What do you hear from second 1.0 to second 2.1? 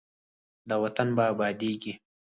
به ابادیږي.